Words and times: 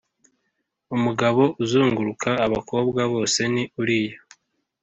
umugabo 0.95 1.41
uzunguruka 1.63 2.29
abakobwa 2.45 3.01
bose 3.13 3.41
ni 3.53 3.63
uriya 3.79 4.17